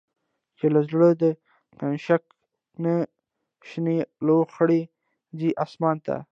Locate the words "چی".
0.57-0.65